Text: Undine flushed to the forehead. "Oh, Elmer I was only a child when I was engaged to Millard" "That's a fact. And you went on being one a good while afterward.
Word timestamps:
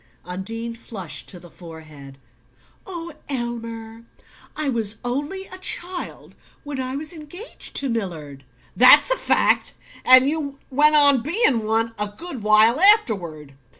Undine 0.25 0.73
flushed 0.75 1.29
to 1.29 1.39
the 1.39 1.51
forehead. 1.51 2.17
"Oh, 2.87 3.13
Elmer 3.29 4.05
I 4.55 4.67
was 4.67 4.95
only 5.05 5.45
a 5.45 5.59
child 5.59 6.33
when 6.63 6.79
I 6.81 6.95
was 6.95 7.13
engaged 7.13 7.75
to 7.75 7.87
Millard" 7.87 8.43
"That's 8.85 9.11
a 9.11 9.15
fact. 9.15 9.75
And 10.03 10.27
you 10.27 10.57
went 10.71 10.95
on 10.95 11.21
being 11.21 11.67
one 11.67 11.93
a 11.99 12.11
good 12.17 12.41
while 12.41 12.79
afterward. 12.79 13.53